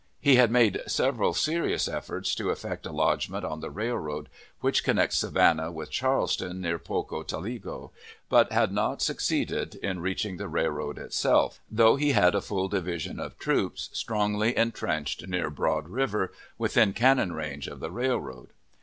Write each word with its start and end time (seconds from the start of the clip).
He 0.19 0.33
had 0.37 0.49
made 0.49 0.81
several 0.87 1.31
serious 1.35 1.87
efforts 1.87 2.33
to 2.33 2.49
effect 2.49 2.87
a 2.87 2.91
lodgment 2.91 3.45
on 3.45 3.59
the 3.59 3.69
railroad 3.69 4.29
which 4.59 4.83
connects 4.83 5.17
Savannah 5.17 5.71
with 5.71 5.91
Charleston 5.91 6.59
near 6.59 6.79
Pocotaligo, 6.79 7.91
but 8.27 8.51
had 8.51 8.71
not 8.71 9.03
succeeded 9.03 9.75
in 9.75 9.99
reaching 9.99 10.37
the 10.37 10.47
railroad 10.47 10.97
itself, 10.97 11.59
though 11.69 11.97
he 11.97 12.13
had 12.13 12.33
a 12.33 12.41
full 12.41 12.67
division 12.67 13.19
of 13.19 13.37
troops, 13.37 13.91
strongly 13.93 14.57
intrenched, 14.57 15.27
near 15.27 15.51
Broad 15.51 15.87
River, 15.87 16.31
within 16.57 16.93
cannon 16.93 17.33
range 17.33 17.67
of 17.67 17.79
the 17.79 17.91
railroad. 17.91 18.49